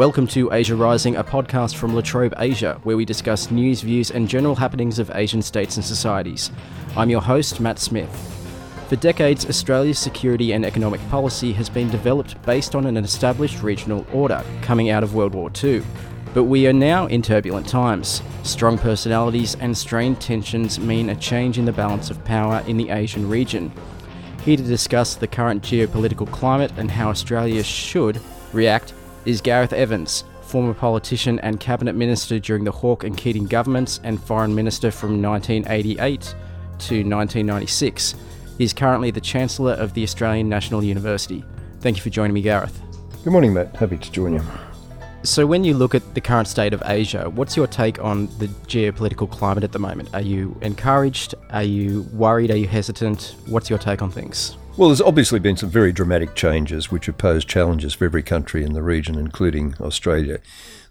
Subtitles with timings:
[0.00, 4.10] Welcome to Asia Rising, a podcast from La Trobe Asia, where we discuss news, views,
[4.10, 6.50] and general happenings of Asian states and societies.
[6.96, 8.08] I'm your host, Matt Smith.
[8.88, 14.06] For decades, Australia's security and economic policy has been developed based on an established regional
[14.10, 15.82] order coming out of World War II.
[16.32, 18.22] But we are now in turbulent times.
[18.42, 22.88] Strong personalities and strained tensions mean a change in the balance of power in the
[22.88, 23.70] Asian region.
[24.46, 28.18] Here to discuss the current geopolitical climate and how Australia should
[28.54, 34.00] react is Gareth Evans, former politician and cabinet minister during the Hawke and Keating governments
[34.02, 38.14] and foreign minister from 1988 to 1996.
[38.58, 41.44] He is currently the Chancellor of the Australian National University.
[41.80, 42.80] Thank you for joining me, Gareth.
[43.24, 43.76] Good morning, Matt.
[43.76, 44.42] Happy to join you.
[45.22, 48.46] So, when you look at the current state of Asia, what's your take on the
[48.68, 50.08] geopolitical climate at the moment?
[50.14, 51.34] Are you encouraged?
[51.50, 52.50] Are you worried?
[52.50, 53.34] Are you hesitant?
[53.46, 54.56] What's your take on things?
[54.80, 58.64] Well, there's obviously been some very dramatic changes which have posed challenges for every country
[58.64, 60.38] in the region, including Australia.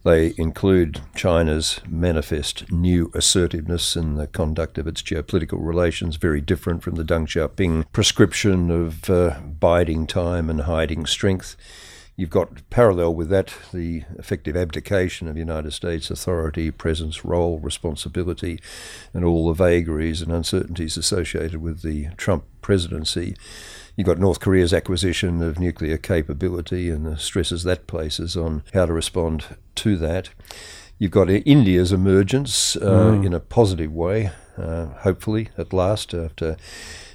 [0.03, 6.83] They include China's manifest new assertiveness in the conduct of its geopolitical relations, very different
[6.83, 11.55] from the Deng Xiaoping prescription of uh, biding time and hiding strength.
[12.19, 18.59] You've got parallel with that the effective abdication of United States authority, presence, role, responsibility,
[19.13, 23.37] and all the vagaries and uncertainties associated with the Trump presidency.
[23.95, 28.85] You've got North Korea's acquisition of nuclear capability and the stresses that places on how
[28.85, 30.27] to respond to that.
[30.97, 33.25] You've got India's emergence uh, mm.
[33.27, 36.57] in a positive way, uh, hopefully, at last, after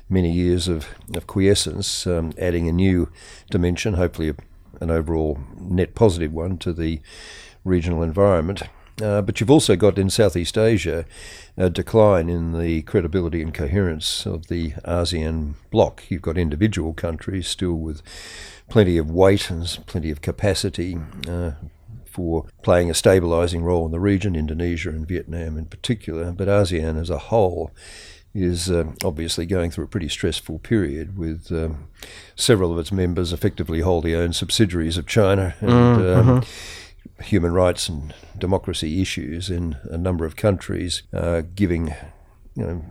[0.08, 3.10] many years of, of quiescence, um, adding a new
[3.50, 4.36] dimension, hopefully a
[4.84, 7.00] an overall net positive one to the
[7.64, 8.62] regional environment.
[9.02, 11.04] Uh, but you've also got in Southeast Asia
[11.56, 16.04] a decline in the credibility and coherence of the ASEAN bloc.
[16.08, 18.02] You've got individual countries still with
[18.68, 20.96] plenty of weight and plenty of capacity
[21.28, 21.52] uh,
[22.06, 27.00] for playing a stabilising role in the region, Indonesia and Vietnam in particular, but ASEAN
[27.00, 27.72] as a whole
[28.34, 31.88] is uh, obviously going through a pretty stressful period with um,
[32.34, 37.22] several of its members effectively wholly owned subsidiaries of China and mm, um, mm-hmm.
[37.22, 41.94] human rights and democracy issues in a number of countries, uh, giving
[42.56, 42.84] you know,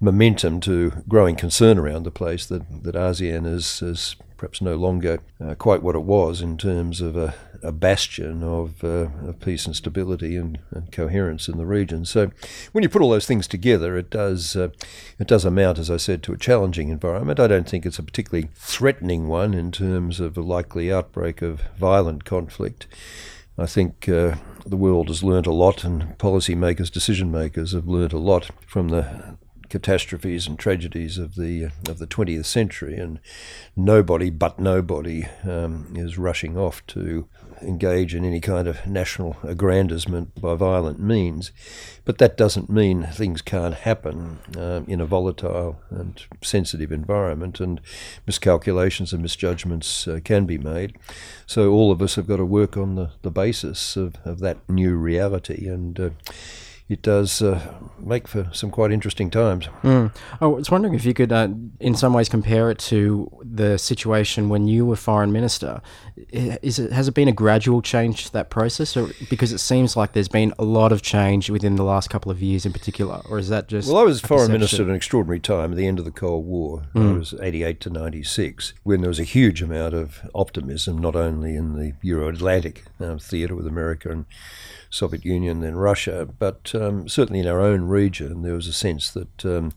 [0.00, 5.18] momentum to growing concern around the place that, that ASEAN is, is perhaps no longer
[5.44, 9.66] uh, quite what it was in terms of a, a bastion of, uh, of, peace
[9.66, 12.04] and stability and, and, coherence in the region.
[12.04, 12.30] So,
[12.70, 14.68] when you put all those things together, it does uh,
[15.18, 17.40] it does amount, as I said, to a challenging environment.
[17.40, 21.62] I don't think it's a particularly threatening one in terms of a likely outbreak of
[21.76, 22.86] violent conflict.
[23.58, 28.12] I think uh, the world has learnt a lot, and policymakers, decision makers have learnt
[28.12, 29.36] a lot from the
[29.68, 33.20] catastrophes and tragedies of the of the 20th century, and
[33.76, 37.28] nobody but nobody um, is rushing off to
[37.62, 41.52] engage in any kind of national aggrandizement by violent means.
[42.04, 47.80] But that doesn't mean things can't happen uh, in a volatile and sensitive environment, and
[48.26, 50.96] miscalculations and misjudgments uh, can be made.
[51.46, 54.58] So all of us have got to work on the, the basis of, of that
[54.68, 56.10] new reality and uh,
[56.88, 59.66] it does uh, make for some quite interesting times.
[59.82, 60.10] Mm.
[60.40, 61.48] I was wondering if you could, uh,
[61.80, 65.82] in some ways, compare it to the situation when you were foreign minister.
[66.30, 69.96] Is it has it been a gradual change to that process, or because it seems
[69.96, 73.20] like there's been a lot of change within the last couple of years in particular,
[73.28, 73.88] or is that just?
[73.88, 74.52] Well, I was foreign perception?
[74.52, 76.84] minister at an extraordinary time at the end of the Cold War.
[76.94, 77.16] Mm.
[77.16, 81.54] I was 88 to 96, when there was a huge amount of optimism, not only
[81.54, 84.24] in the Euro-Atlantic uh, theatre with America and
[84.90, 86.28] Soviet Union, then Russia.
[86.38, 89.72] But um, certainly in our own region, there was a sense that um,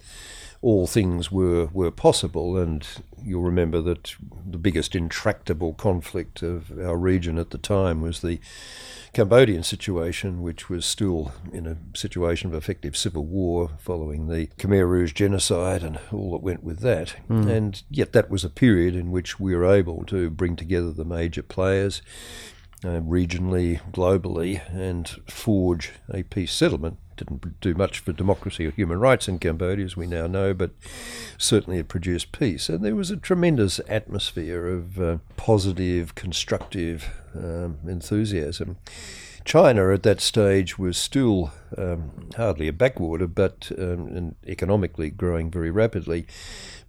[0.62, 2.58] all things were, were possible.
[2.58, 2.88] And
[3.24, 8.40] you'll remember that the biggest intractable conflict of our region at the time was the
[9.14, 14.88] Cambodian situation, which was still in a situation of effective civil war following the Khmer
[14.88, 17.16] Rouge genocide and all that went with that.
[17.30, 17.50] Mm.
[17.50, 21.04] And yet, that was a period in which we were able to bring together the
[21.04, 22.02] major players
[22.84, 26.98] uh, regionally, globally, and forge a peace settlement.
[27.16, 30.72] Didn't do much for democracy or human rights in Cambodia, as we now know, but
[31.38, 32.70] certainly it produced peace.
[32.70, 38.78] And there was a tremendous atmosphere of uh, positive, constructive um, enthusiasm.
[39.44, 45.72] China at that stage was still um, hardly a backwater, but um, economically growing very
[45.72, 46.28] rapidly,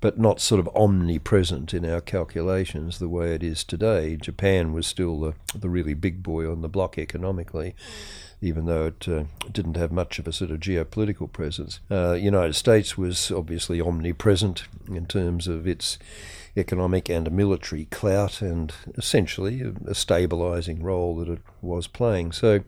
[0.02, 4.16] but not sort of omnipresent in our calculations the way it is today.
[4.16, 7.74] Japan was still the, the really big boy on the block economically.
[8.40, 9.22] Even though it uh,
[9.52, 14.64] didn't have much of a sort of geopolitical presence, uh, United States was obviously omnipresent
[14.88, 15.98] in terms of its
[16.56, 22.32] economic and military clout and essentially a, a stabilising role that it was playing.
[22.32, 22.64] So,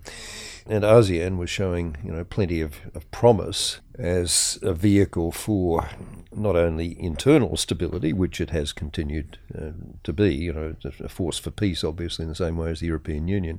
[0.66, 5.88] and ASEAN was showing you know plenty of, of promise as a vehicle for
[6.36, 9.70] not only internal stability, which it has continued uh,
[10.02, 12.86] to be, you know, a force for peace, obviously, in the same way as the
[12.86, 13.58] European Union.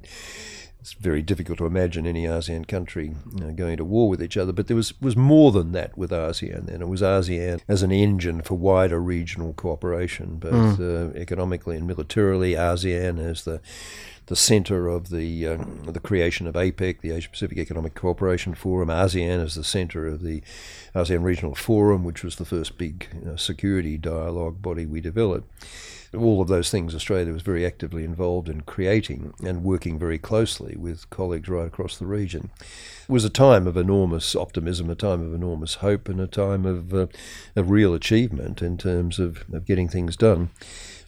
[0.85, 4.37] It's very difficult to imagine any ASEAN country you know, going to war with each
[4.37, 6.83] other, but there was, was more than that with ASEAN then.
[6.83, 11.15] It was ASEAN as an engine for wider regional cooperation, both mm.
[11.15, 13.61] uh, economically and militarily, ASEAN as the
[14.27, 18.89] the centre of the uh, the creation of APEC, the Asia Pacific Economic Cooperation Forum,
[18.89, 20.43] ASEAN as the centre of the
[20.93, 25.51] ASEAN Regional Forum, which was the first big uh, security dialogue body we developed.
[26.15, 30.75] All of those things Australia was very actively involved in creating and working very closely
[30.77, 32.49] with colleagues right across the region.
[32.59, 36.65] It was a time of enormous optimism, a time of enormous hope, and a time
[36.65, 37.07] of, uh,
[37.55, 40.49] of real achievement in terms of, of getting things done.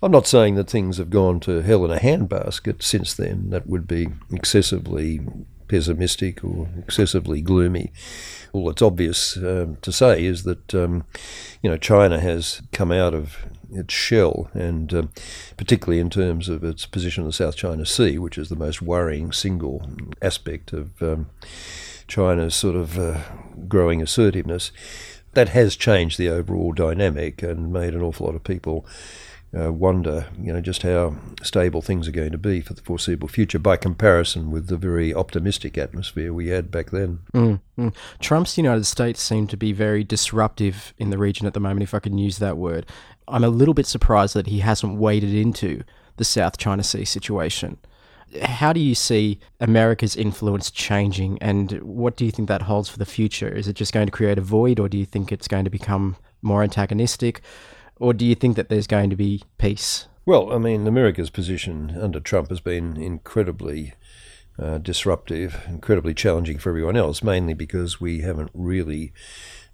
[0.01, 3.49] I'm not saying that things have gone to hell in a handbasket since then.
[3.49, 5.21] That would be excessively
[5.67, 7.91] pessimistic or excessively gloomy.
[8.53, 11.03] All that's obvious um, to say is that um,
[11.61, 15.11] you know China has come out of its shell, and um,
[15.57, 18.81] particularly in terms of its position in the South China Sea, which is the most
[18.81, 19.87] worrying single
[20.21, 21.29] aspect of um,
[22.07, 23.21] China's sort of uh,
[23.67, 24.71] growing assertiveness.
[25.33, 28.87] That has changed the overall dynamic and made an awful lot of people
[29.57, 33.27] uh, wonder, you know, just how stable things are going to be for the foreseeable
[33.27, 37.19] future by comparison with the very optimistic atmosphere we had back then.
[37.33, 37.95] Mm, mm.
[38.19, 41.93] Trump's United States seem to be very disruptive in the region at the moment, if
[41.93, 42.85] I can use that word.
[43.27, 45.83] I'm a little bit surprised that he hasn't waded into
[46.17, 47.77] the South China Sea situation.
[48.41, 52.97] How do you see America's influence changing, and what do you think that holds for
[52.97, 53.47] the future?
[53.47, 55.71] Is it just going to create a void, or do you think it's going to
[55.71, 57.41] become more antagonistic?
[57.99, 60.07] Or do you think that there's going to be peace?
[60.25, 63.93] Well, I mean, America's position under Trump has been incredibly
[64.59, 69.13] uh, disruptive, incredibly challenging for everyone else, mainly because we haven't really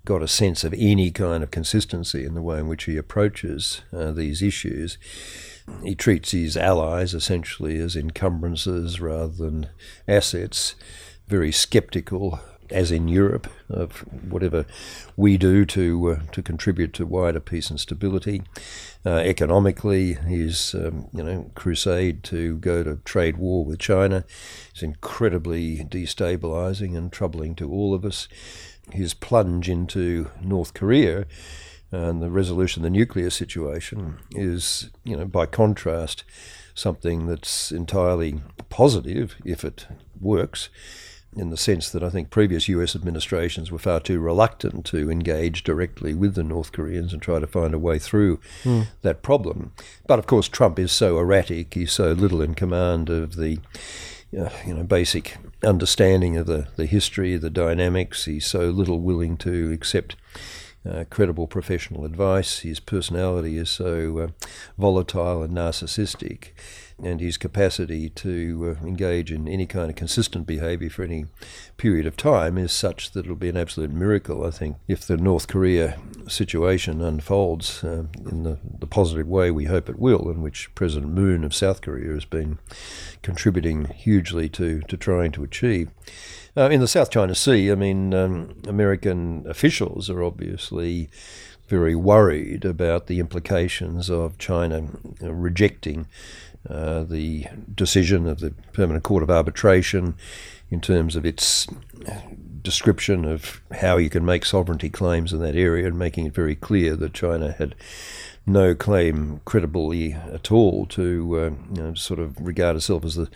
[0.06, 3.82] got a sense of any kind of consistency in the way in which he approaches
[3.94, 4.98] uh, these issues.
[5.84, 9.70] He treats his allies essentially as encumbrances rather than
[10.08, 10.76] assets,
[11.28, 12.42] very skeptical
[12.74, 14.00] as in Europe, of
[14.30, 14.66] whatever
[15.16, 18.42] we do to uh, to contribute to wider peace and stability.
[19.06, 24.26] Uh, economically, his um, you know crusade to go to trade war with China
[24.76, 28.28] is incredibly destabilizing and troubling to all of us.
[28.92, 31.26] His plunge into North Korea
[31.92, 36.24] and the resolution of the nuclear situation is, you know, by contrast,
[36.74, 39.86] something that's entirely positive if it
[40.20, 40.70] works
[41.36, 45.64] in the sense that I think previous US administrations were far too reluctant to engage
[45.64, 48.88] directly with the North Koreans and try to find a way through mm.
[49.02, 49.74] that problem.
[50.08, 53.60] But of course, Trump is so erratic, he's so little in command of the
[54.38, 58.26] uh, you know, basic understanding of the, the history, the dynamics.
[58.26, 60.16] He's so little willing to accept
[60.90, 62.60] uh, credible professional advice.
[62.60, 64.28] His personality is so uh,
[64.78, 66.50] volatile and narcissistic
[67.02, 71.26] and his capacity to uh, engage in any kind of consistent behaviour for any
[71.78, 75.18] period of time is such that it'll be an absolute miracle, I think, if the
[75.18, 75.98] North Korea
[76.28, 81.12] situation unfolds uh, in the, the positive way we hope it will, in which President
[81.12, 82.60] Moon of South Korea has been
[83.22, 85.90] contributing hugely to, to trying to achieve.
[86.56, 91.10] Uh, in the South China Sea, I mean, um, American officials are obviously
[91.68, 94.90] very worried about the implications of China
[95.22, 96.06] rejecting
[96.70, 100.16] uh, the decision of the Permanent Court of Arbitration
[100.70, 101.68] in terms of its
[102.62, 106.56] description of how you can make sovereignty claims in that area and making it very
[106.56, 107.76] clear that China had
[108.46, 113.30] no claim credibly at all to uh, you know, sort of regard itself as the,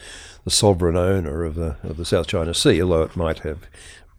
[0.44, 3.68] the sovereign owner of the, of the South China Sea, although it might have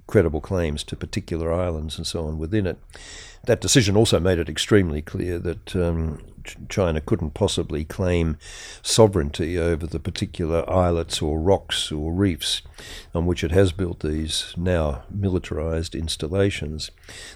[0.06, 2.78] credible claims to particular islands and so on within it.
[3.44, 6.22] That decision also made it extremely clear that um,
[6.68, 8.36] China couldn't possibly claim
[8.82, 12.62] sovereignty over the particular islets or rocks or reefs
[13.14, 16.90] on which it has built these now militarized installations,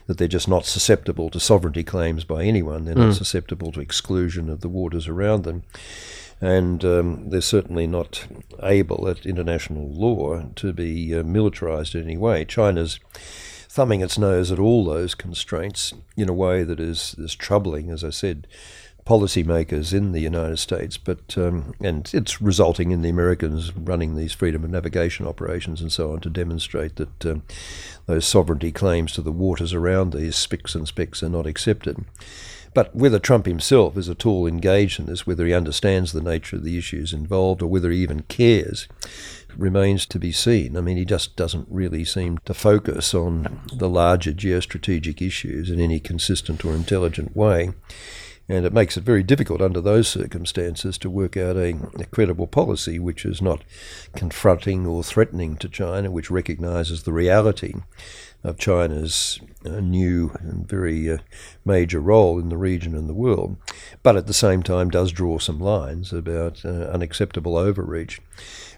[0.06, 2.84] that they're just not susceptible to sovereignty claims by anyone.
[2.84, 3.06] They're mm.
[3.08, 5.62] not susceptible to exclusion of the waters around them.
[6.40, 8.26] And um, they're certainly not
[8.60, 12.44] able at international law to be uh, militarized in any way.
[12.44, 12.98] China's
[13.68, 18.04] thumbing its nose at all those constraints in a way that is, is troubling, as
[18.04, 18.46] I said,
[19.04, 24.32] policymakers in the United States, but um, and it's resulting in the Americans running these
[24.32, 27.42] freedom of navigation operations and so on to demonstrate that um,
[28.06, 32.04] those sovereignty claims to the waters around these spics and specks are not accepted.
[32.74, 36.56] But whether Trump himself is at all engaged in this, whether he understands the nature
[36.56, 38.88] of the issues involved, or whether he even cares,
[39.56, 40.76] remains to be seen.
[40.76, 45.80] I mean, he just doesn't really seem to focus on the larger geostrategic issues in
[45.80, 47.72] any consistent or intelligent way.
[48.52, 52.46] And it makes it very difficult under those circumstances to work out a, a, credible
[52.46, 53.64] policy which is not
[54.14, 57.72] confronting or threatening to China, which recognises the reality
[58.44, 61.16] of China's uh, new and very uh,
[61.64, 63.56] major role in the region and the world,
[64.02, 68.20] but at the same time does draw some lines about uh, unacceptable overreach.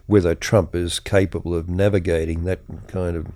[0.07, 3.27] Whether Trump is capable of navigating that kind of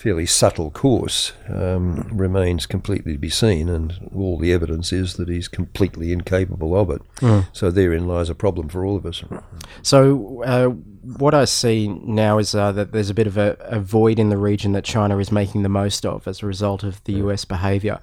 [0.00, 5.28] fairly subtle course um, remains completely to be seen, and all the evidence is that
[5.28, 7.02] he's completely incapable of it.
[7.16, 7.46] Mm.
[7.52, 9.22] So therein lies a problem for all of us.
[9.82, 10.68] So uh,
[11.18, 14.30] what I see now is uh, that there's a bit of a, a, void in
[14.30, 17.44] the region that China is making the most of as a result of the US
[17.44, 18.00] behaviour.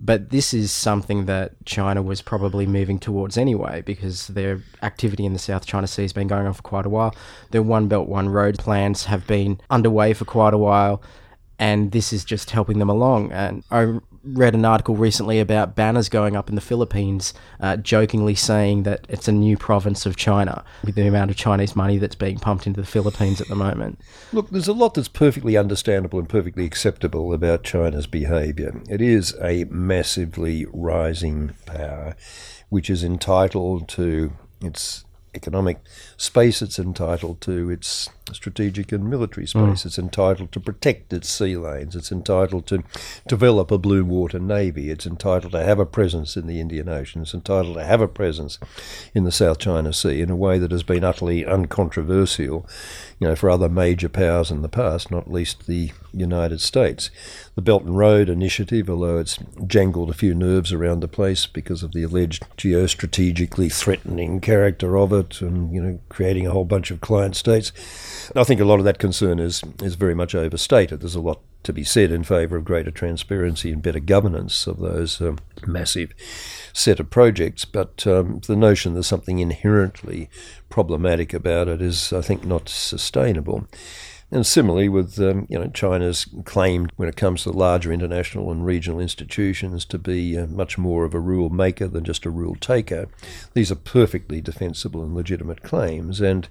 [0.00, 5.32] But this is something that China was probably moving towards anyway, because their activity in
[5.32, 7.14] the South China Sea has been going on for quite a while.
[7.52, 11.00] Their One Belt, One Road plans have been underway for quite a while
[11.58, 13.32] and this is just helping them along.
[13.32, 18.34] And I read an article recently about banners going up in the Philippines, uh, jokingly
[18.34, 22.14] saying that it's a new province of China with the amount of Chinese money that's
[22.14, 24.00] being pumped into the Philippines at the moment.
[24.32, 28.82] Look, there's a lot that's perfectly understandable and perfectly acceptable about China's behaviour.
[28.88, 32.16] It is a massively rising power
[32.68, 35.04] which is entitled to its
[35.36, 35.78] economic
[36.16, 39.82] space it's entitled to, its strategic and military space.
[39.82, 39.86] Mm.
[39.86, 41.94] It's entitled to protect its sea lanes.
[41.94, 42.82] It's entitled to
[43.28, 44.90] develop a blue water navy.
[44.90, 47.22] It's entitled to have a presence in the Indian Ocean.
[47.22, 48.58] It's entitled to have a presence
[49.14, 52.66] in the South China Sea in a way that has been utterly uncontroversial,
[53.20, 57.10] you know, for other major powers in the past, not least the United States.
[57.54, 61.82] The Belt and Road Initiative, although it's jangled a few nerves around the place because
[61.82, 66.90] of the alleged geostrategically threatening character of it, and you know, creating a whole bunch
[66.90, 67.72] of client states.
[68.28, 71.00] And I think a lot of that concern is is very much overstated.
[71.00, 74.78] There's a lot to be said in favour of greater transparency and better governance of
[74.78, 76.14] those um, massive
[76.72, 80.30] set of projects, but um, the notion there's something inherently
[80.68, 83.66] problematic about it is, I think, not sustainable.
[84.30, 88.66] And similarly, with um, you know China's claim when it comes to larger international and
[88.66, 92.56] regional institutions to be uh, much more of a rule maker than just a rule
[92.56, 93.08] taker,
[93.54, 96.20] these are perfectly defensible and legitimate claims.
[96.20, 96.48] And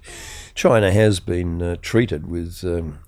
[0.54, 3.00] China has been uh, treated with um,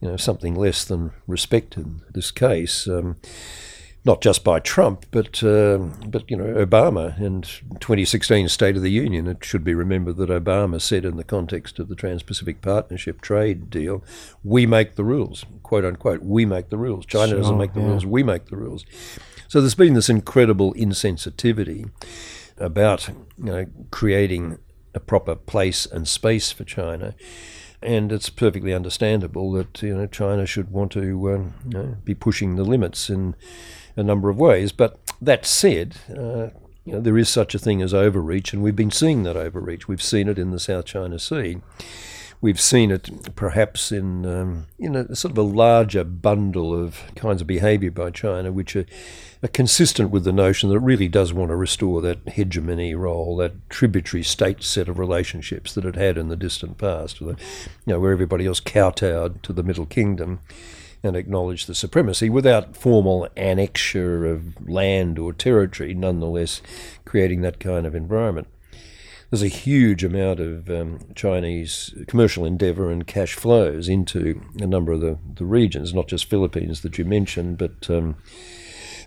[0.00, 2.88] you know something less than respect in this case.
[2.88, 3.16] Um,
[4.04, 8.90] not just by Trump, but uh, but you know Obama in 2016 State of the
[8.90, 9.26] Union.
[9.26, 13.70] It should be remembered that Obama said in the context of the Trans-Pacific Partnership trade
[13.70, 14.04] deal,
[14.42, 16.22] "We make the rules," quote unquote.
[16.22, 17.06] We make the rules.
[17.06, 17.86] China sure, doesn't make the yeah.
[17.86, 18.04] rules.
[18.04, 18.84] We make the rules.
[19.48, 21.90] So there's been this incredible insensitivity
[22.58, 24.58] about you know creating
[24.94, 27.14] a proper place and space for China
[27.84, 32.14] and it's perfectly understandable that you know China should want to um, you know, be
[32.14, 33.34] pushing the limits in
[33.96, 34.72] a number of ways.
[34.72, 36.48] But that said, uh,
[36.84, 39.86] you know, there is such a thing as overreach, and we've been seeing that overreach.
[39.86, 41.58] We've seen it in the South China Sea.
[42.44, 47.40] We've seen it perhaps in um, in a sort of a larger bundle of kinds
[47.40, 48.84] of behaviour by China, which are,
[49.42, 53.38] are, consistent with the notion that it really does want to restore that hegemony role,
[53.38, 57.34] that tributary state set of relationships that it had in the distant past, you
[57.86, 60.40] know, where everybody else kowtowed to the Middle Kingdom
[61.02, 66.60] and acknowledge the supremacy without formal annexure of land or territory, nonetheless
[67.06, 68.48] creating that kind of environment.
[69.34, 74.92] There's a huge amount of um, Chinese commercial endeavour and cash flows into a number
[74.92, 78.14] of the, the regions, not just Philippines that you mentioned, but um,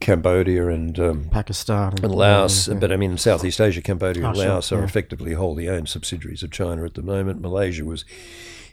[0.02, 2.68] Cambodia and um, Pakistan and Laos.
[2.68, 4.82] But I mean, Southeast Asia, Cambodia oh, and Laos sure, yeah.
[4.82, 7.40] are effectively wholly owned subsidiaries of China at the moment.
[7.40, 8.04] Malaysia was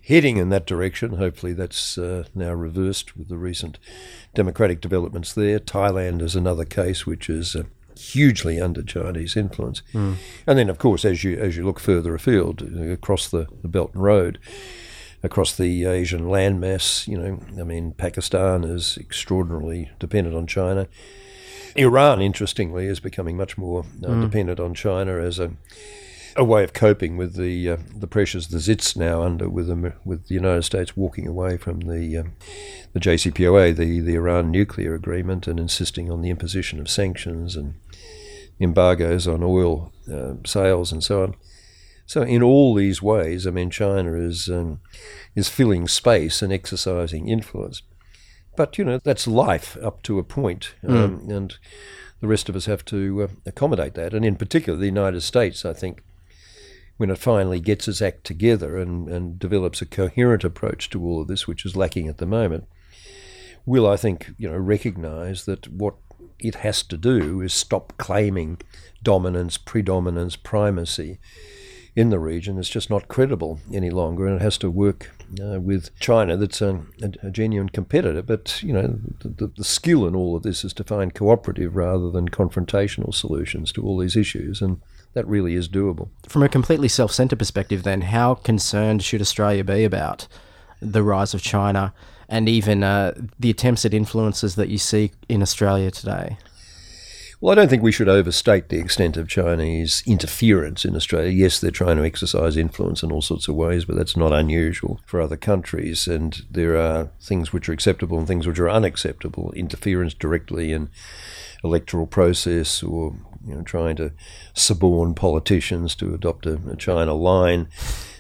[0.04, 1.18] heading in that direction.
[1.18, 3.78] Hopefully, that's uh, now reversed with the recent
[4.34, 5.60] democratic developments there.
[5.60, 7.62] Thailand is another case which is uh,
[7.96, 9.82] hugely under Chinese influence.
[9.92, 10.16] Mm.
[10.46, 13.92] And then, of course, as you as you look further afield across the, the Belt
[13.94, 14.38] and Road,
[15.22, 20.86] across the Asian landmass, you know, I mean, Pakistan is extraordinarily dependent on China.
[21.76, 24.20] Iran, interestingly, is becoming much more uh, mm.
[24.20, 25.52] dependent on China as a
[26.36, 29.94] a way of coping with the uh, the pressures the ZIT's now under with the,
[30.04, 32.32] with the United States walking away from the um,
[32.92, 37.74] the JCPOA, the the Iran nuclear agreement, and insisting on the imposition of sanctions and
[38.60, 41.34] embargoes on oil uh, sales and so on.
[42.06, 44.80] So in all these ways, I mean, China is um,
[45.34, 47.82] is filling space and exercising influence.
[48.56, 51.36] But, you know, that's life up to a point, um, mm.
[51.36, 51.58] and
[52.20, 54.14] the rest of us have to uh, accommodate that.
[54.14, 56.02] And in particular, the United States, I think,
[56.96, 61.20] when it finally gets its act together and, and develops a coherent approach to all
[61.20, 62.68] of this, which is lacking at the moment,
[63.66, 65.94] will, I think, you know, recognise that what
[66.38, 68.60] it has to do is stop claiming
[69.02, 71.18] dominance, predominance, primacy
[71.96, 72.58] in the region.
[72.58, 75.10] It's just not credible any longer, and it has to work
[75.40, 76.82] uh, with China, that's a,
[77.22, 78.22] a, genuine competitor.
[78.22, 81.76] But you know, the, the, the, skill in all of this is to find cooperative
[81.76, 84.80] rather than confrontational solutions to all these issues, and
[85.14, 86.08] that really is doable.
[86.28, 90.28] From a completely self-centered perspective, then, how concerned should Australia be about
[90.80, 91.94] the rise of China?
[92.28, 96.36] and even uh, the attempts at influences that you see in Australia today?
[97.40, 101.30] Well, I don't think we should overstate the extent of Chinese interference in Australia.
[101.30, 105.00] Yes, they're trying to exercise influence in all sorts of ways, but that's not unusual
[105.04, 106.08] for other countries.
[106.08, 109.52] And there are things which are acceptable and things which are unacceptable.
[109.52, 110.88] Interference directly in
[111.62, 113.14] electoral process or
[113.46, 114.12] you know, trying to
[114.54, 117.68] suborn politicians to adopt a, a China line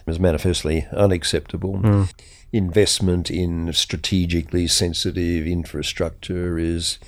[0.06, 1.74] is manifestly unacceptable.
[1.74, 2.08] Mm
[2.54, 7.00] investment in strategically sensitive infrastructure is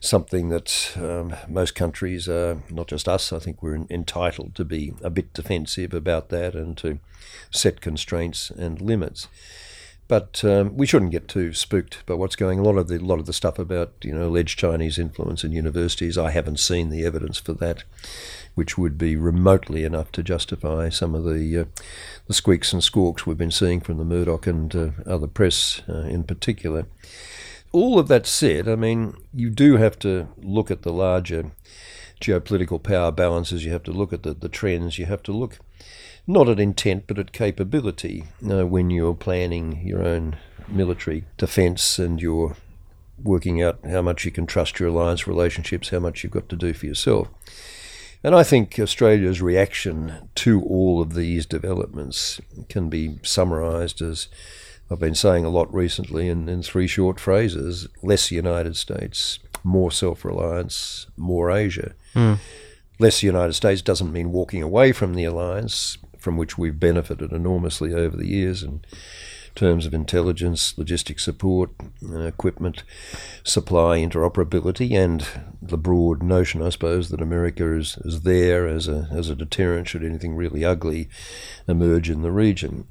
[0.00, 4.92] something that um, most countries, are, not just us, I think we're entitled to be
[5.00, 6.98] a bit defensive about that and to
[7.52, 9.28] set constraints and limits.
[10.12, 12.58] But um, we shouldn't get too spooked by what's going.
[12.58, 15.52] A lot of the lot of the stuff about you know alleged Chinese influence in
[15.52, 17.84] universities, I haven't seen the evidence for that
[18.54, 21.64] which would be remotely enough to justify some of the uh,
[22.26, 26.02] the squeaks and squawks we've been seeing from the Murdoch and uh, other press uh,
[26.02, 26.84] in particular.
[27.72, 31.52] All of that said, I mean, you do have to look at the larger
[32.20, 33.64] geopolitical power balances.
[33.64, 34.98] You have to look at the, the trends.
[34.98, 35.58] You have to look
[36.26, 40.36] not at intent but at capability uh, when you're planning your own
[40.68, 42.56] military defence and you're
[43.22, 46.56] working out how much you can trust your alliance relationships, how much you've got to
[46.56, 47.28] do for yourself.
[48.24, 54.28] And I think Australia's reaction to all of these developments can be summarised as
[54.90, 59.90] I've been saying a lot recently in, in three short phrases less United States, more
[59.90, 61.94] self reliance, more Asia.
[62.14, 62.38] Mm.
[62.98, 67.92] Less United States doesn't mean walking away from the alliance, from which we've benefited enormously
[67.92, 68.80] over the years in
[69.56, 71.70] terms of intelligence, logistic support,
[72.08, 72.84] uh, equipment,
[73.42, 75.26] supply, interoperability, and
[75.60, 79.88] the broad notion, I suppose, that America is, is there as a, as a deterrent
[79.88, 81.08] should anything really ugly
[81.66, 82.86] emerge in the region.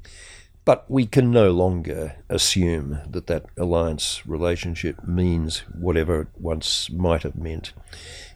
[0.64, 7.24] But we can no longer assume that that alliance relationship means whatever it once might
[7.24, 7.72] have meant.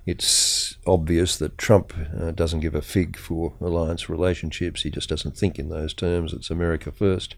[0.06, 4.82] It's obvious that Trump uh, doesn't give a fig for alliance relationships.
[4.82, 6.32] He just doesn't think in those terms.
[6.32, 7.36] It's America first.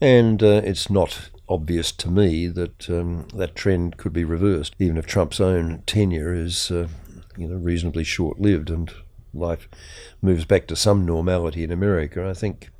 [0.00, 4.96] And uh, it's not obvious to me that um, that trend could be reversed, even
[4.96, 6.88] if Trump's own tenure is, uh,
[7.36, 8.92] you know, reasonably short-lived and
[9.34, 9.68] life
[10.22, 12.28] moves back to some normality in America.
[12.28, 12.70] I think,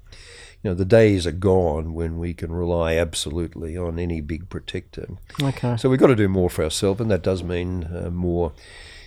[0.63, 5.09] you know, the days are gone when we can rely absolutely on any big protector.
[5.43, 5.77] Okay.
[5.77, 8.53] So we've got to do more for ourselves, and that does mean uh, more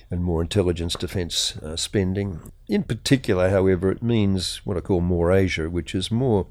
[0.09, 2.51] and more intelligence defence uh, spending.
[2.67, 6.47] In particular, however, it means what I call more Asia, which is more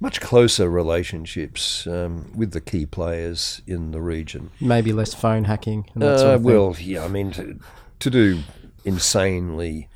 [0.00, 4.50] much closer relationships um, with the key players in the region.
[4.60, 5.88] Maybe less phone hacking.
[5.94, 7.58] And that uh, sort of well, yeah, I mean, to,
[7.98, 8.42] to, do
[8.84, 9.88] insanely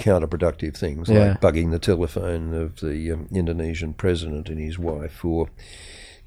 [0.00, 1.30] counterproductive things yeah.
[1.30, 5.48] like bugging the telephone of the um, Indonesian president and his wife, or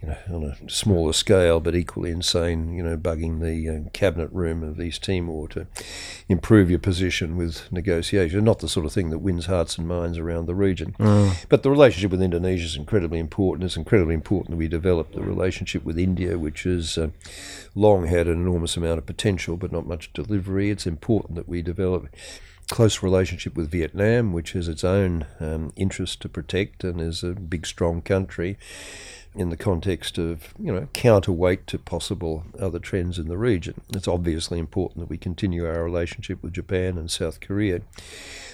[0.04, 4.30] you know, on a smaller scale, but equally insane, you know, bugging the uh, cabinet
[4.34, 5.66] room of East Timor to
[6.28, 8.44] improve your position with negotiation.
[8.44, 10.94] Not the sort of thing that wins hearts and minds around the region.
[11.00, 11.46] Mm.
[11.48, 13.64] But the relationship with Indonesia is incredibly important.
[13.64, 17.10] It's incredibly important that we develop the relationship with India, which has uh,
[17.74, 20.70] long had an enormous amount of potential, but not much delivery.
[20.70, 22.14] It's important that we develop
[22.70, 27.34] close relationship with Vietnam, which has its own um, interest to protect and is a
[27.34, 28.58] big, strong country
[29.36, 33.82] in the context of you know counterweight to possible other trends in the region.
[33.94, 37.82] It's obviously important that we continue our relationship with Japan and South Korea.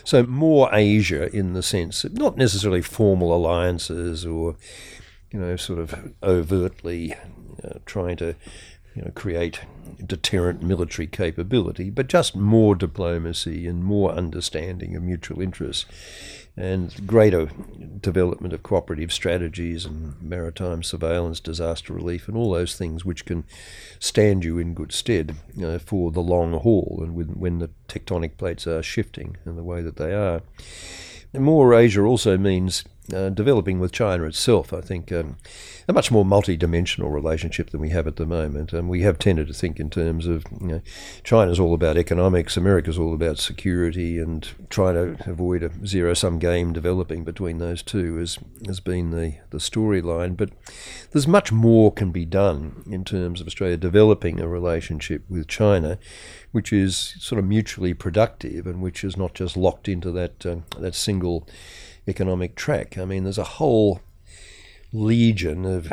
[0.03, 4.55] So more Asia in the sense of not necessarily formal alliances or
[5.31, 7.13] you know sort of overtly
[7.63, 8.35] uh, trying to
[8.95, 9.61] you know create
[10.05, 15.85] deterrent military capability, but just more diplomacy and more understanding of mutual interests
[16.59, 17.49] and greater
[18.01, 23.45] development of cooperative strategies and maritime surveillance, disaster relief, and all those things which can
[23.99, 27.69] stand you in good stead you know, for the long haul and when, when the
[27.87, 30.41] tectonic plates are shifting in the way that they are.
[31.33, 34.73] And more Asia also means uh, developing with China itself.
[34.73, 35.37] I think um,
[35.87, 39.47] a much more multi-dimensional relationship than we have at the moment, and we have tended
[39.47, 40.81] to think in terms of you know,
[41.23, 46.73] China's all about economics, America's all about security, and trying to avoid a zero-sum game
[46.73, 50.37] developing between those two has has been the the storyline.
[50.37, 50.51] But
[51.11, 55.97] there's much more can be done in terms of Australia developing a relationship with China,
[56.51, 60.57] which is sort of mutually productive and which is not just locked into that uh,
[60.77, 61.47] that single
[62.09, 62.97] economic track.
[62.97, 64.01] I mean, there's a whole
[64.91, 65.91] legion of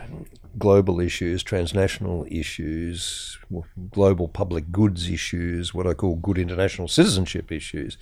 [0.59, 3.39] global issues, transnational issues,
[3.91, 7.99] global public goods issues, what I call good international citizenship issues,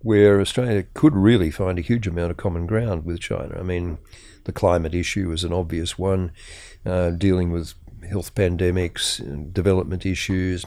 [0.00, 3.56] where Australia could really find a huge amount of common ground with China.
[3.58, 3.98] I mean,
[4.44, 6.32] the climate issue is an obvious one,
[6.84, 7.74] uh, dealing with
[8.08, 10.64] health pandemics, development issues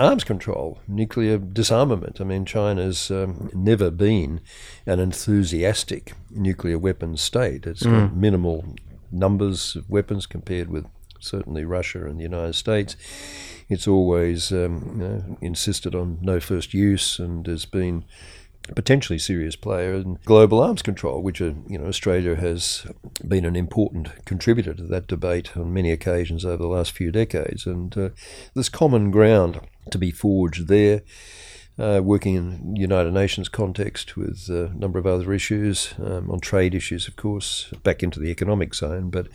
[0.00, 2.20] arms control, nuclear disarmament.
[2.20, 4.40] I mean, China's um, never been
[4.86, 7.66] an enthusiastic nuclear weapons state.
[7.66, 8.08] It's mm.
[8.08, 8.74] got minimal
[9.12, 10.86] numbers of weapons compared with
[11.20, 12.96] certainly Russia and the United States.
[13.68, 18.04] It's always um, you know, insisted on no first use and has been
[18.68, 22.86] a potentially serious player in global arms control, which uh, you know Australia has
[23.26, 27.66] been an important contributor to that debate on many occasions over the last few decades,
[27.66, 28.08] and uh,
[28.54, 29.60] there's common ground
[29.92, 31.02] to be forged there.
[31.78, 36.74] Uh, working in United Nations context with a number of other issues, um, on trade
[36.74, 39.28] issues, of course, back into the economic zone, but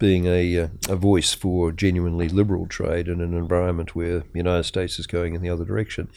[0.00, 4.64] being a, uh, a voice for genuinely liberal trade in an environment where the United
[4.64, 6.08] States is going in the other direction.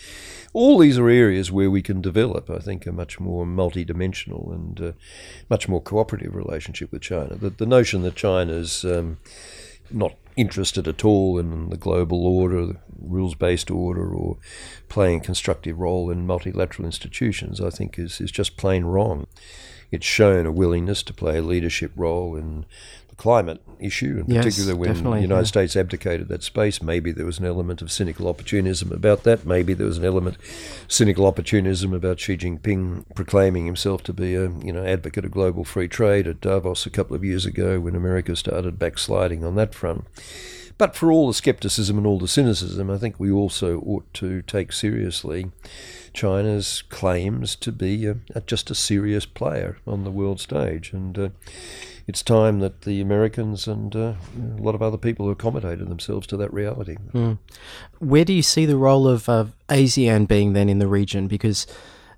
[0.53, 4.81] All these are areas where we can develop, I think, a much more multidimensional and
[4.81, 4.91] uh,
[5.51, 7.35] much more cooperative relationship with China.
[7.35, 9.19] The, the notion that China's um,
[9.91, 14.37] not interested at all in the global order, the rules based order, or
[14.87, 19.27] playing a constructive role in multilateral institutions, I think is, is just plain wrong.
[19.91, 22.65] It's shown a willingness to play a leadership role in
[23.19, 25.43] climate issue, in yes, particular when the United yeah.
[25.43, 26.81] States abdicated that space.
[26.81, 29.45] Maybe there was an element of cynical opportunism about that.
[29.45, 34.35] Maybe there was an element of cynical opportunism about Xi Jinping proclaiming himself to be
[34.35, 37.79] a you know advocate of global free trade at Davos a couple of years ago
[37.81, 40.05] when America started backsliding on that front.
[40.79, 44.41] But for all the skepticism and all the cynicism, I think we also ought to
[44.43, 45.51] take seriously
[46.13, 50.93] China's claims to be a, a, just a serious player on the world stage.
[50.93, 51.29] And uh,
[52.09, 56.37] it's time that the Americans and uh, a lot of other people accommodated themselves to
[56.37, 56.97] that reality.
[57.13, 57.37] Mm.
[57.99, 61.27] Where do you see the role of uh, ASEAN being then in the region?
[61.27, 61.67] Because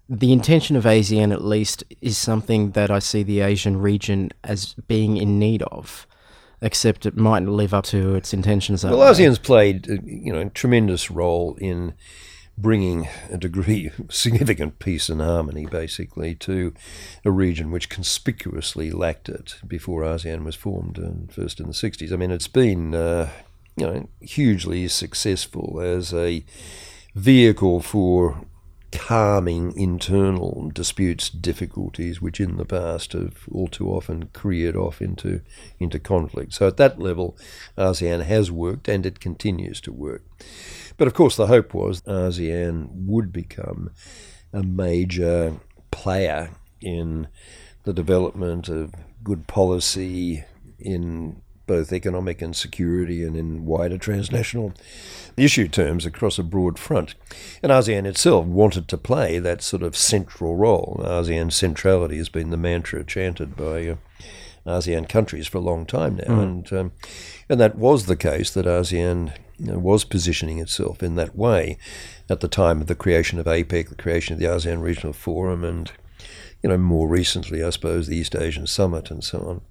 [0.08, 4.75] the intention of ASEAN, at least, is something that I see the Asian region as
[4.88, 6.08] being in need of
[6.63, 8.84] except it mightn't live up to its intentions.
[8.84, 9.08] well, way.
[9.08, 11.95] ASEAN's played, uh, you know, a tremendous role in
[12.62, 16.74] bringing a degree of significant peace and harmony, basically, to
[17.26, 22.12] a region which conspicuously lacked it before ASEAN was formed, and first in the 60s.
[22.12, 23.30] I mean, it's been, uh,
[23.76, 26.45] you know, hugely successful as a
[27.15, 28.45] vehicle for
[28.91, 35.41] calming internal disputes, difficulties, which in the past have all too often careered off into
[35.80, 36.54] into conflict.
[36.54, 37.38] So at that level,
[37.78, 40.24] ASEAN has worked and it continues to work.
[40.97, 43.91] But of course, the hope was ASEAN would become
[44.54, 45.58] a major
[45.91, 46.49] player
[46.82, 47.27] in
[47.84, 50.43] the development of good policy
[50.80, 54.73] in both economic and security and in wider transnational
[55.38, 57.15] issue terms across a broad front.
[57.63, 60.99] And ASEAN itself wanted to play that sort of central role.
[61.04, 63.95] ASEAN centrality has been the mantra chanted by uh,
[64.65, 66.36] ASEAN countries for a long time now.
[66.36, 66.43] Mm.
[66.43, 66.91] And, um,
[67.47, 69.34] and that was the case that ASEAN
[69.67, 71.78] know, was positioning itself in that way
[72.30, 75.63] at the time of the creation of APEC, the creation of the ASEAN Regional Forum,
[75.63, 75.91] and
[76.63, 79.62] you know more recently, I suppose, the East Asian Summit and so on.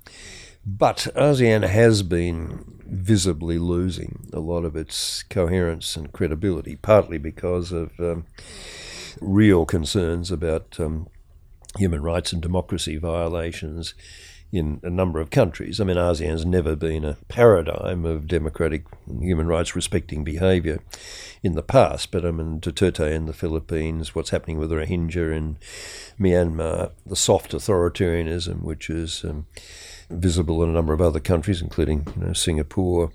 [0.66, 7.72] But ASEAN has been visibly losing a lot of its coherence and credibility, partly because
[7.72, 8.26] of um,
[9.20, 11.09] real concerns about um,
[11.79, 13.94] human rights and democracy violations
[14.52, 15.80] in a number of countries.
[15.80, 20.80] I mean, ASEAN's never been a paradigm of democratic human rights respecting behaviour
[21.42, 25.56] in the past, but I mean, Duterte in the Philippines, what's happening with Rohingya in
[26.18, 29.46] Myanmar, the soft authoritarianism, which is um,
[30.10, 33.12] visible in a number of other countries, including you know, Singapore.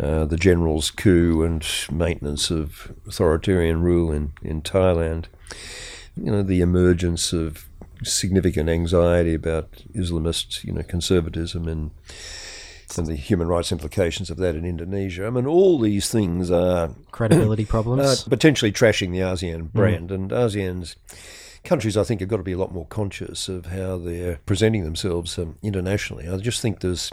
[0.00, 5.26] Uh, the general's coup and maintenance of authoritarian rule in, in Thailand,
[6.16, 7.68] you know, the emergence of
[8.04, 11.90] significant anxiety about Islamist, you know, conservatism and
[12.98, 15.26] and the human rights implications of that in Indonesia.
[15.26, 20.14] I mean, all these things are credibility problems, are potentially trashing the ASEAN brand, mm.
[20.14, 20.96] and ASEAN's
[21.64, 24.84] countries, I think, have got to be a lot more conscious of how they're presenting
[24.84, 26.28] themselves um, internationally.
[26.28, 27.10] I just think there's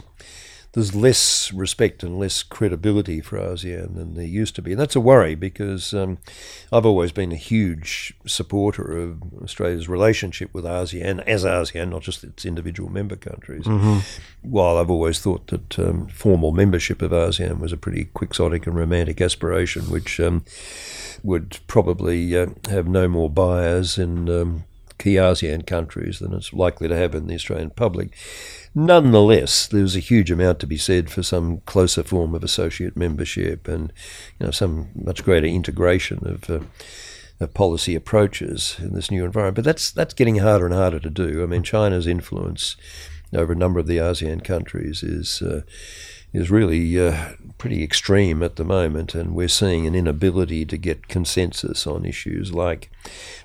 [0.72, 4.72] there's less respect and less credibility for ASEAN than there used to be.
[4.72, 6.18] And that's a worry because um,
[6.72, 12.22] I've always been a huge supporter of Australia's relationship with ASEAN as ASEAN, not just
[12.22, 13.64] its individual member countries.
[13.64, 13.98] Mm-hmm.
[14.42, 18.76] While I've always thought that um, formal membership of ASEAN was a pretty quixotic and
[18.76, 20.44] romantic aspiration, which um,
[21.24, 24.64] would probably uh, have no more buyers in um,
[25.00, 28.14] key ASEAN countries than it's likely to have in the Australian public.
[28.74, 33.66] Nonetheless, there's a huge amount to be said for some closer form of associate membership
[33.66, 33.92] and
[34.38, 36.60] you know some much greater integration of, uh,
[37.40, 39.56] of policy approaches in this new environment.
[39.56, 41.42] But that's that's getting harder and harder to do.
[41.42, 42.76] I mean, China's influence
[43.32, 45.62] over a number of the ASEAN countries is uh,
[46.32, 51.08] is really uh, pretty extreme at the moment, and we're seeing an inability to get
[51.08, 52.90] consensus on issues like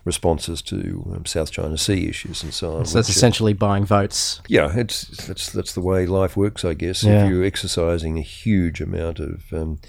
[0.03, 2.85] responses to um, South China Sea issues and so on.
[2.85, 4.41] So that's essentially buying votes.
[4.47, 7.03] Yeah, it's that's that's the way life works, I guess.
[7.03, 7.25] Yeah.
[7.25, 9.79] If you're exercising a huge amount of um,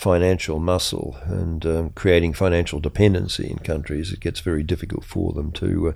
[0.00, 5.52] financial muscle and um, creating financial dependency in countries, it gets very difficult for them
[5.52, 5.92] to uh,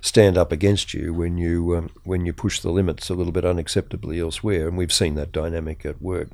[0.00, 3.44] stand up against you when you um, when you push the limits a little bit
[3.44, 4.66] unacceptably elsewhere.
[4.66, 6.30] And we've seen that dynamic at work.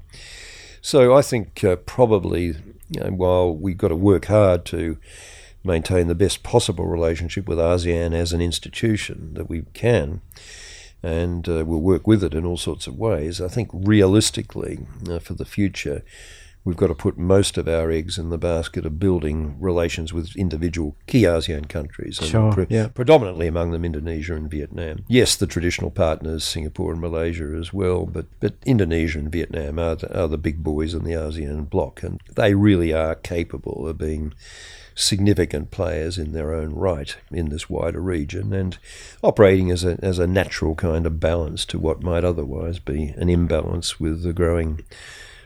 [0.81, 2.57] So I think uh, probably
[2.89, 4.97] you know, while we've got to work hard to
[5.63, 10.23] maintain the best possible relationship with ASEAN as an institution that we can,
[11.03, 13.39] and uh, we'll work with it in all sorts of ways.
[13.39, 16.03] I think realistically, uh, for the future,
[16.65, 20.37] we've got to put most of our eggs in the basket of building relations with
[20.37, 22.89] individual key ASEAN countries, and sure, pre- yeah.
[22.89, 25.05] predominantly among them Indonesia and Vietnam.
[25.09, 29.97] Yes, the traditional partners, Singapore and Malaysia as well, but, but Indonesia and Vietnam are
[29.97, 33.99] the, are the big boys in the ASEAN bloc, and they really are capable of
[33.99, 34.33] being
[34.95, 38.77] significant players in their own right in this wider region and
[39.23, 43.31] operating as a, as a natural kind of balance to what might otherwise be an
[43.31, 44.85] imbalance with the growing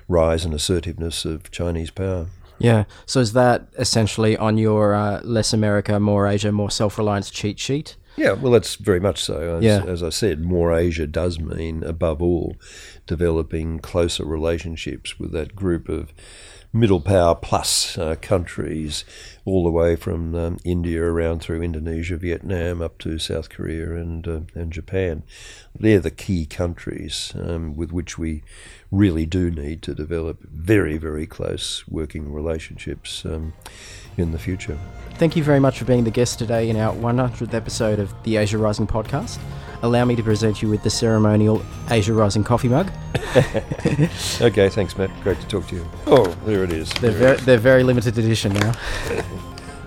[0.09, 2.27] rise and assertiveness of Chinese power.
[2.59, 2.85] Yeah.
[3.05, 7.59] So is that essentially on your uh, less America, more Asia, more self reliance cheat
[7.59, 7.97] sheet?
[8.17, 9.59] Yeah, well, that's very much so.
[9.59, 9.85] As, yeah.
[9.85, 12.57] as I said, more Asia does mean, above all,
[13.07, 16.15] developing closer relationships with that group of
[16.73, 19.05] middle power plus uh, countries,
[19.47, 24.27] all the way from um, India around through Indonesia, Vietnam, up to South Korea and
[24.27, 25.23] uh, and Japan.
[25.79, 28.43] They're the key countries um, with which we
[28.91, 33.53] really do need to develop very, very close working relationships um,
[34.17, 34.79] in the future.
[35.15, 38.37] Thank you very much for being the guest today in our 100th episode of the
[38.37, 39.39] Asia Rising podcast.
[39.83, 42.91] Allow me to present you with the ceremonial Asia Rising coffee mug.
[44.41, 45.11] okay, thanks, Matt.
[45.23, 45.89] Great to talk to you.
[46.07, 46.91] Oh, there it is.
[46.95, 48.73] They're, very, they're very limited edition now.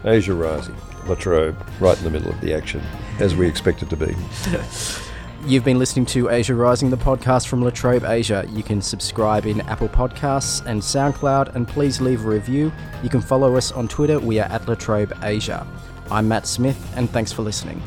[0.09, 2.81] Asia Rising, La Trobe, right in the middle of the action,
[3.19, 4.15] as we expect it to be.
[5.45, 8.45] You've been listening to Asia Rising, the podcast from La Trobe Asia.
[8.49, 12.71] You can subscribe in Apple Podcasts and SoundCloud, and please leave a review.
[13.03, 14.19] You can follow us on Twitter.
[14.19, 15.65] We are at La Trobe Asia.
[16.11, 17.81] I'm Matt Smith, and thanks for listening.